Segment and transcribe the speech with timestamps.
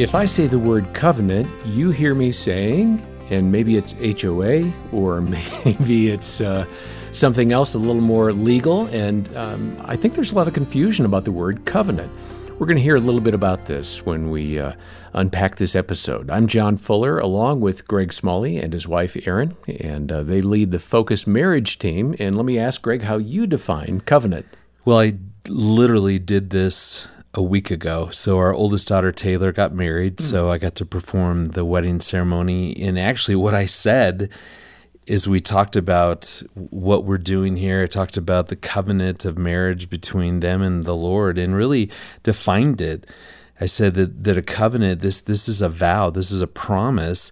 [0.00, 5.20] If I say the word covenant, you hear me saying, and maybe it's HOA or
[5.64, 6.64] maybe it's uh,
[7.12, 8.86] something else a little more legal.
[8.86, 12.10] And um, I think there's a lot of confusion about the word covenant.
[12.58, 14.72] We're going to hear a little bit about this when we uh,
[15.12, 16.30] unpack this episode.
[16.30, 20.70] I'm John Fuller, along with Greg Smalley and his wife Erin, and uh, they lead
[20.70, 22.16] the Focus Marriage team.
[22.18, 24.46] And let me ask Greg how you define covenant.
[24.86, 28.08] Well, I literally did this a week ago.
[28.10, 30.22] So our oldest daughter Taylor got married, mm.
[30.22, 32.76] so I got to perform the wedding ceremony.
[32.80, 34.30] And actually, what I said
[35.06, 37.82] is we talked about what we're doing here.
[37.82, 41.90] I talked about the covenant of marriage between them and the Lord, and really
[42.22, 43.06] defined it.
[43.60, 47.30] I said that that a covenant this this is a vow, this is a promise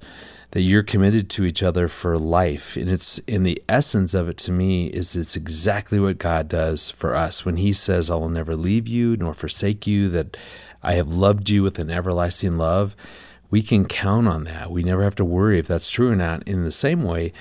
[0.52, 2.76] that you're committed to each other for life.
[2.76, 6.90] And it's in the essence of it to me is it's exactly what God does
[6.90, 10.36] for us when he says I will never leave you nor forsake you that
[10.82, 12.96] I have loved you with an everlasting love.
[13.50, 14.70] We can count on that.
[14.70, 16.46] We never have to worry if that's true or not.
[16.46, 17.32] In the same way,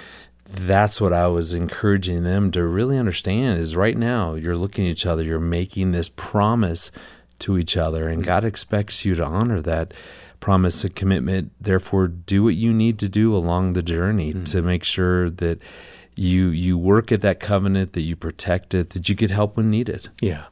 [0.50, 4.92] that's what I was encouraging them to really understand is right now you're looking at
[4.92, 6.92] each other, you're making this promise
[7.40, 9.94] to each other, and God expects you to honor that
[10.40, 11.52] promise and commitment.
[11.60, 14.44] Therefore, do what you need to do along the journey mm-hmm.
[14.46, 15.60] to make sure that
[16.16, 19.70] you you work at that covenant, that you protect it, that you get help when
[19.70, 20.10] needed.
[20.22, 20.46] Yeah.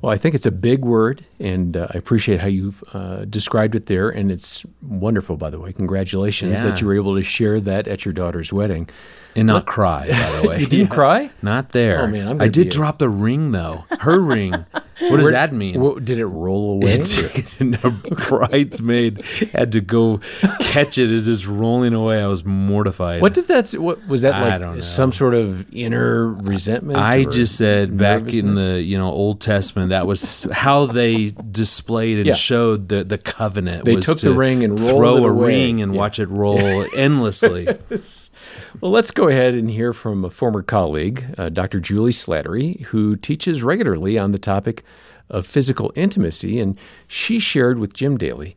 [0.00, 3.74] Well, I think it's a big word, and uh, I appreciate how you've uh, described
[3.74, 4.08] it there.
[4.08, 5.72] And it's wonderful, by the way.
[5.72, 6.70] Congratulations yeah.
[6.70, 8.88] that you were able to share that at your daughter's wedding.
[9.36, 10.60] And not cry, by the way.
[10.60, 10.94] you didn't yeah.
[10.94, 11.30] cry?
[11.42, 12.02] Not there.
[12.02, 12.40] Oh, man.
[12.40, 13.84] i did drop the ring, though.
[14.00, 14.64] Her ring.
[15.00, 15.80] What does Where, that mean?
[15.80, 16.92] What, did it roll away?
[16.92, 20.20] It, it, a bridesmaid had to go
[20.60, 22.22] catch it as it's rolling away.
[22.22, 23.22] I was mortified.
[23.22, 23.70] What did that?
[23.72, 24.82] What was that like?
[24.82, 26.98] Some sort of inner resentment.
[26.98, 32.18] I just said back in the you know Old Testament that was how they displayed
[32.18, 32.32] and yeah.
[32.32, 33.84] showed the the covenant.
[33.84, 35.98] They took the ring and throw a ring and yeah.
[35.98, 37.66] watch it roll endlessly.
[38.80, 41.80] well, let's go ahead and hear from a former colleague, uh, Dr.
[41.80, 44.84] Juli Slattery, who teaches regularly on the topic
[45.28, 48.56] of physical intimacy, and she shared with Jim Daly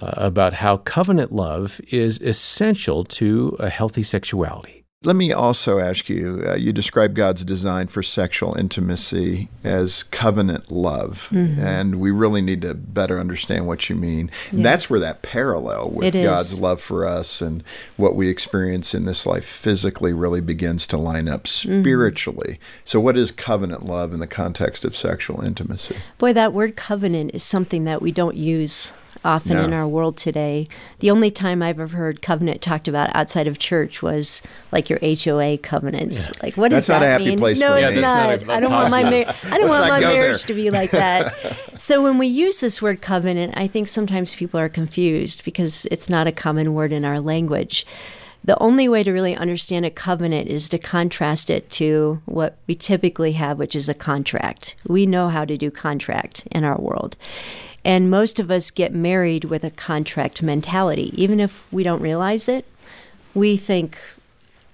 [0.00, 4.77] uh, about how covenant love is essential to a healthy sexuality.
[5.04, 10.72] Let me also ask you uh, you describe God's design for sexual intimacy as covenant
[10.72, 11.28] love.
[11.30, 11.60] Mm-hmm.
[11.60, 14.28] And we really need to better understand what you mean.
[14.50, 14.64] Yeah.
[14.64, 17.62] that's where that parallel with God's love for us and
[17.96, 21.80] what we experience in this life physically really begins to line up mm-hmm.
[21.80, 22.54] spiritually.
[22.54, 22.80] Mm-hmm.
[22.84, 25.94] So, what is covenant love in the context of sexual intimacy?
[26.18, 28.92] Boy, that word covenant is something that we don't use
[29.24, 29.64] often no.
[29.64, 30.66] in our world today.
[31.00, 34.42] The only time I've ever heard covenant talked about outside of church was
[34.72, 36.30] like your HOA covenants.
[36.30, 36.40] Yeah.
[36.42, 37.00] Like what That's does that mean?
[37.00, 38.46] That's not a happy place no, it's not.
[38.46, 40.46] not I don't want my mar- I don't want my marriage there.
[40.48, 41.34] to be like that.
[41.78, 46.08] so when we use this word covenant, I think sometimes people are confused because it's
[46.08, 47.86] not a common word in our language.
[48.44, 52.74] The only way to really understand a covenant is to contrast it to what we
[52.74, 54.74] typically have, which is a contract.
[54.86, 57.16] We know how to do contract in our world.
[57.88, 61.10] And most of us get married with a contract mentality.
[61.14, 62.66] Even if we don't realize it,
[63.32, 63.98] we think,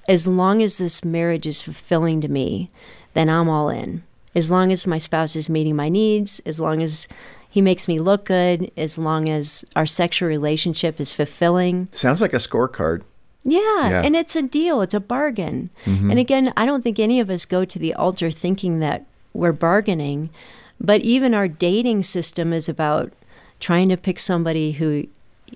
[0.08, 2.72] as long as this marriage is fulfilling to me,
[3.12, 4.02] then I'm all in.
[4.34, 7.06] As long as my spouse is meeting my needs, as long as
[7.48, 11.86] he makes me look good, as long as our sexual relationship is fulfilling.
[11.92, 13.02] Sounds like a scorecard.
[13.44, 13.60] Yeah,
[13.90, 14.02] yeah.
[14.02, 15.70] and it's a deal, it's a bargain.
[15.84, 16.10] Mm-hmm.
[16.10, 19.52] And again, I don't think any of us go to the altar thinking that we're
[19.52, 20.30] bargaining.
[20.80, 23.12] But even our dating system is about
[23.60, 25.06] trying to pick somebody who,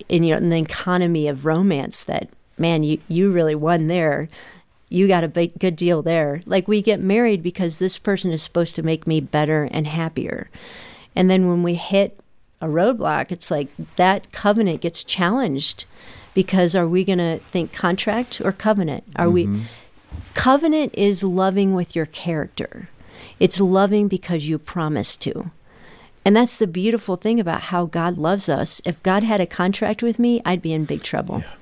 [0.08, 4.28] in, you know, in the economy of romance, that man, you you really won there.
[4.90, 6.42] You got a big, good deal there.
[6.46, 10.48] Like we get married because this person is supposed to make me better and happier.
[11.14, 12.18] And then when we hit
[12.60, 15.84] a roadblock, it's like that covenant gets challenged
[16.32, 19.04] because are we going to think contract or covenant?
[19.16, 19.56] Are mm-hmm.
[19.56, 19.66] we
[20.34, 22.88] covenant is loving with your character.
[23.40, 25.50] It's loving because you promised to.
[26.24, 28.82] And that's the beautiful thing about how God loves us.
[28.84, 31.40] If God had a contract with me, I'd be in big trouble.
[31.40, 31.52] Yeah.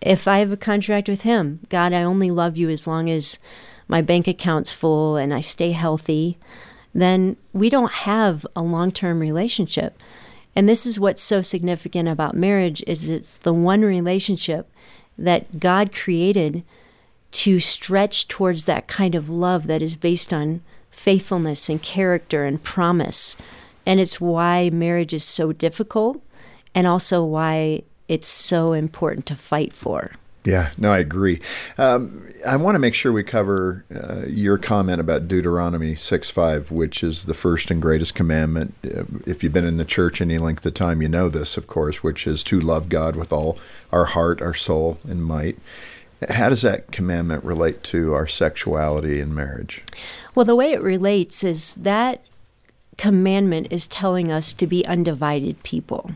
[0.00, 3.38] If I have a contract with Him, God, I only love you as long as
[3.88, 6.38] my bank account's full and I stay healthy,
[6.94, 9.98] then we don't have a long term relationship.
[10.54, 14.70] And this is what's so significant about marriage is it's the one relationship
[15.18, 16.62] that God created
[17.32, 20.62] to stretch towards that kind of love that is based on
[20.94, 23.36] faithfulness and character and promise.
[23.84, 26.22] And it's why marriage is so difficult
[26.74, 30.12] and also why it's so important to fight for.
[30.44, 31.40] Yeah, no, I agree.
[31.78, 36.70] Um, I want to make sure we cover uh, your comment about Deuteronomy 6 5,
[36.70, 38.74] which is the first and greatest commandment.
[38.84, 41.66] Uh, if you've been in the church any length of time, you know this, of
[41.66, 43.58] course, which is to love God with all
[43.90, 45.58] our heart, our soul, and might.
[46.28, 49.82] How does that commandment relate to our sexuality in marriage?
[50.34, 52.24] Well, the way it relates is that
[52.96, 56.12] commandment is telling us to be undivided people,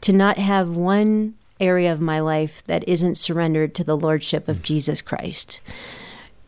[0.00, 4.56] to not have one area of my life that isn't surrendered to the Lordship of
[4.56, 4.64] mm-hmm.
[4.64, 5.60] Jesus Christ.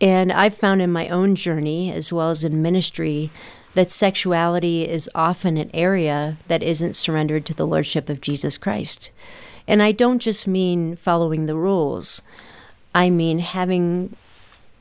[0.01, 3.31] And I've found in my own journey, as well as in ministry,
[3.75, 9.11] that sexuality is often an area that isn't surrendered to the Lordship of Jesus Christ.
[9.67, 12.23] And I don't just mean following the rules,
[12.99, 14.17] I mean having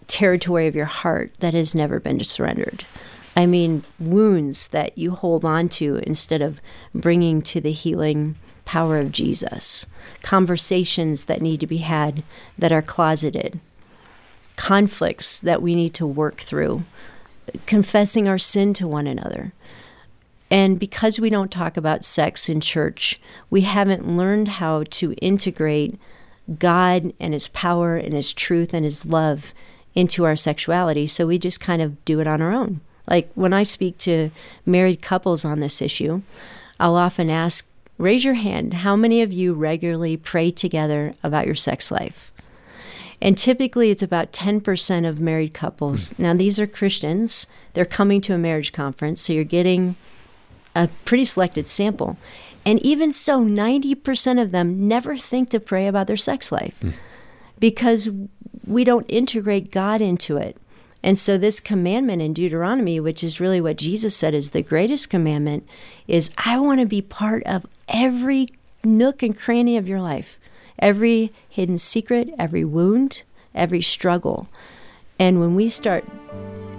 [0.07, 2.83] territory of your heart that has never been surrendered.
[3.35, 6.59] I mean wounds that you hold on to instead of
[6.95, 8.35] bringing to the healing
[8.65, 9.85] power of Jesus,
[10.23, 12.23] conversations that need to be had
[12.57, 13.59] that are closeted,
[14.55, 16.85] conflicts that we need to work through,
[17.67, 19.53] confessing our sin to one another.
[20.49, 23.21] And because we don't talk about sex in church,
[23.51, 25.99] we haven't learned how to integrate
[26.59, 29.53] God and His power and His truth and His love
[29.95, 31.07] into our sexuality.
[31.07, 32.81] So we just kind of do it on our own.
[33.07, 34.31] Like when I speak to
[34.65, 36.21] married couples on this issue,
[36.79, 37.67] I'll often ask
[37.97, 38.75] Raise your hand.
[38.75, 42.31] How many of you regularly pray together about your sex life?
[43.19, 46.13] And typically it's about 10% of married couples.
[46.13, 46.19] Mm.
[46.19, 47.47] Now, these are Christians.
[47.73, 49.95] They're coming to a marriage conference, so you're getting
[50.77, 52.17] a pretty selected sample.
[52.65, 56.93] And even so, 90% of them never think to pray about their sex life mm.
[57.59, 58.09] because
[58.65, 60.57] we don't integrate God into it.
[61.01, 65.09] And so, this commandment in Deuteronomy, which is really what Jesus said is the greatest
[65.09, 65.65] commandment,
[66.07, 68.47] is I want to be part of every
[68.83, 70.39] nook and cranny of your life,
[70.77, 73.23] every hidden secret, every wound,
[73.55, 74.47] every struggle.
[75.17, 76.05] And when we start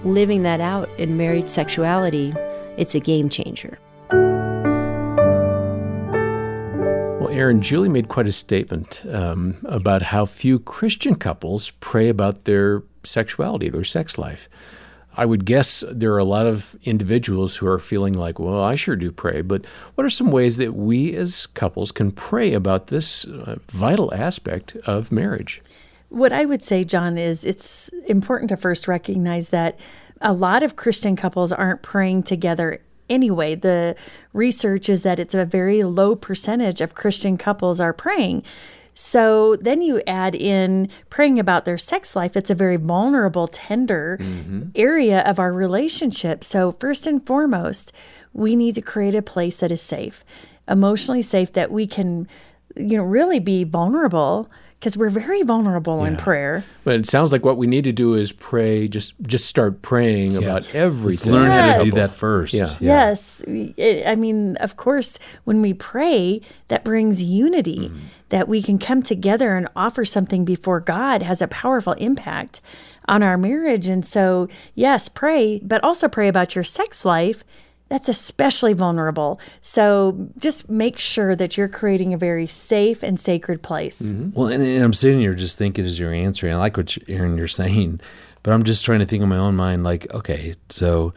[0.04, 2.34] living that out in married sexuality,
[2.76, 3.78] it's a game changer.
[7.28, 12.82] Erin, Juli made quite a statement um, about how few Christian couples pray about their
[13.04, 14.48] sexuality, their sex life.
[15.16, 18.76] I would guess there are a lot of individuals who are feeling like, well, I
[18.76, 19.64] sure do pray, but
[19.94, 24.76] what are some ways that we as couples can pray about this uh, vital aspect
[24.86, 25.60] of marriage?
[26.08, 29.78] What I would say, John, is it's important to first recognize that
[30.20, 33.54] a lot of Christian couples aren't praying together anyway.
[33.54, 33.96] The
[34.32, 38.42] research is that it's a very low percentage of Christian couples are praying.
[39.00, 42.36] So then you add in praying about their sex life.
[42.36, 44.70] It's a very vulnerable, tender mm-hmm.
[44.74, 46.42] area of our relationship.
[46.42, 47.92] So, first and foremost,
[48.32, 50.24] we need to create a place that is safe,
[50.66, 52.26] emotionally safe, that we can,
[52.74, 56.08] you know, really be vulnerable because we're very vulnerable yeah.
[56.08, 56.64] in prayer.
[56.84, 58.88] But it sounds like what we need to do is pray.
[58.88, 60.38] Just just start praying yeah.
[60.38, 61.32] about everything.
[61.32, 61.58] learn yes.
[61.58, 62.54] how to do that first.
[62.54, 62.66] Yeah.
[62.80, 63.14] yeah.
[63.16, 63.42] Yes,
[64.06, 67.88] I mean, of course, when we pray, that brings unity.
[67.88, 67.98] Mm-hmm.
[68.30, 72.60] That we can come together and offer something before God has a powerful impact
[73.08, 73.86] on our marriage.
[73.86, 77.42] And so, yes, pray, but also pray about your sex life
[77.88, 79.40] that's especially vulnerable.
[79.62, 84.00] So just make sure that you're creating a very safe and sacred place.
[84.00, 84.38] Mm-hmm.
[84.38, 87.04] Well, and, and, I'm sitting here just thinking as you're answering, I like what you,
[87.08, 88.00] Erin you're saying,
[88.42, 91.14] but I'm just trying to think in my own mind, like, okay, so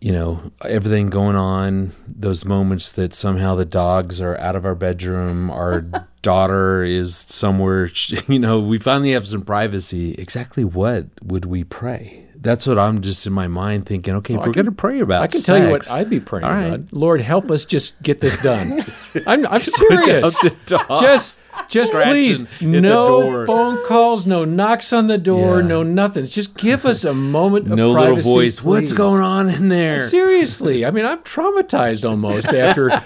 [0.00, 4.74] you know everything going on, those moments that somehow the dogs are out of our
[4.74, 5.80] bedroom, our
[6.22, 7.90] daughter is somewhere,
[8.28, 10.14] you know, we finally have some privacy.
[10.14, 12.21] Exactly what would we pray?
[12.42, 14.14] That's what I'm just in my mind thinking.
[14.16, 16.10] Okay, well, if we're going to pray about, I can sex, tell you what I'd
[16.10, 16.66] be praying right.
[16.66, 16.92] about.
[16.92, 18.84] Lord, help us just get this done.
[19.26, 20.44] I'm, I'm serious.
[20.66, 25.68] just, just please, no phone calls, no knocks on the door, yeah.
[25.68, 26.24] no nothing.
[26.24, 28.16] Just give us a moment of no privacy.
[28.16, 28.58] little voice.
[28.58, 28.62] Please.
[28.64, 30.08] What's going on in there?
[30.08, 33.00] Seriously, I mean, I'm traumatized almost after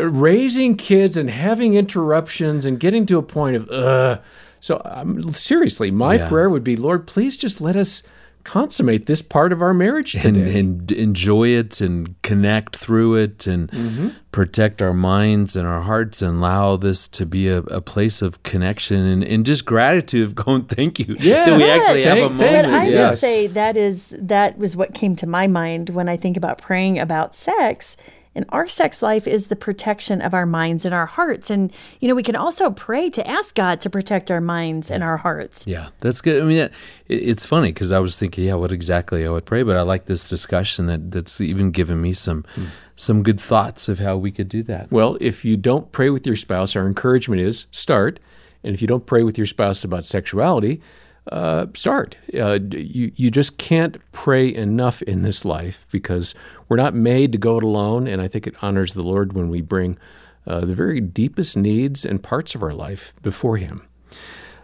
[0.08, 4.20] raising kids and having interruptions and getting to a point of uh.
[4.60, 6.28] So um, seriously, my yeah.
[6.28, 8.04] prayer would be, Lord, please just let us
[8.44, 10.28] consummate this part of our marriage today.
[10.28, 14.08] And, and enjoy it and connect through it and mm-hmm.
[14.30, 18.42] protect our minds and our hearts and allow this to be a, a place of
[18.42, 21.16] connection and, and, just gratitude of going, thank you.
[21.18, 21.48] Yes.
[21.48, 22.66] That we actually thank, have a moment.
[22.66, 23.10] I yes.
[23.10, 26.58] would say that is that was what came to my mind when I think about
[26.58, 27.96] praying about sex
[28.34, 31.50] and our sex life is the protection of our minds and our hearts.
[31.50, 31.70] And,
[32.00, 35.18] you know, we can also pray to ask God to protect our minds and our
[35.18, 35.66] hearts.
[35.66, 36.42] Yeah, that's good.
[36.42, 36.72] I mean, it,
[37.08, 40.06] it's funny because I was thinking, yeah, what exactly I would pray, but I like
[40.06, 42.44] this discussion that, that's even given me some.
[42.56, 42.68] Mm.
[42.94, 44.92] Some good thoughts of how we could do that.
[44.92, 48.20] Well, if you don't pray with your spouse, our encouragement is start.
[48.62, 50.82] And if you don't pray with your spouse about sexuality,
[51.30, 52.16] uh, start.
[52.34, 56.34] Uh, you, you just can't pray enough in this life because
[56.68, 58.06] we're not made to go it alone.
[58.06, 59.98] And I think it honors the Lord when we bring
[60.46, 63.82] uh, the very deepest needs and parts of our life before Him.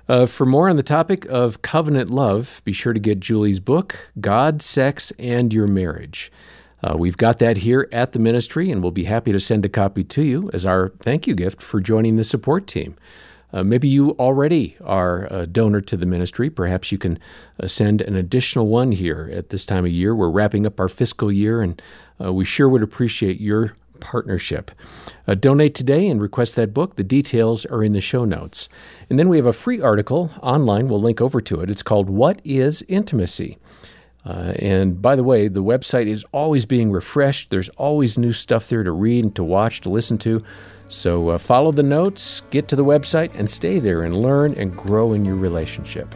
[0.09, 4.11] Uh, for more on the topic of covenant love, be sure to get Juli's book,
[4.21, 6.33] God, Sex, and Your Marriage.
[6.83, 9.69] Uh, we've got that here at the ministry, and we'll be happy to send a
[9.69, 12.97] copy to you as our thank you gift for joining the support team.
[13.53, 16.51] Uh, maybe you already are a donor to the ministry.
[16.51, 17.19] Perhaps you can
[17.61, 20.15] uh, send an additional one here at this time of year.
[20.15, 21.81] We're wrapping up our fiscal year, and
[22.23, 24.71] uh, we sure would appreciate your partnership.
[25.27, 26.97] Uh, donate today and request that book.
[26.97, 28.69] The details are in the show notes.
[29.11, 30.89] And then we have a free article online.
[30.89, 31.71] We'll link over to it.
[31.71, 33.59] It's called What is Intimacy?
[34.25, 37.51] Uh, and by the way, the website is always being refreshed.
[37.51, 40.45] There's always new stuff there to read and to watch, to listen to.
[40.89, 44.77] So uh, follow the notes, get to the website, and stay there and learn and
[44.77, 46.15] grow in your relationship.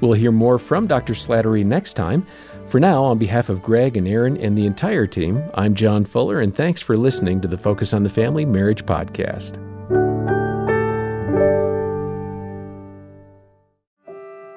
[0.00, 1.12] We'll hear more from Dr.
[1.12, 2.26] Slattery next time.
[2.66, 6.40] For now, on behalf of Greg and Erin and the entire team, I'm John Fuller,
[6.40, 9.58] and thanks for listening to the Focus on the Family Marriage Podcast.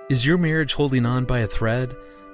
[0.09, 1.93] Is your marriage holding on by a thread?